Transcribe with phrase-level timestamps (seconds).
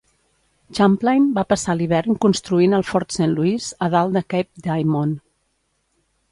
[0.77, 5.25] Champlain va passar l'hivern construint el fort Saint-Louis a dalt de Cape Diamond.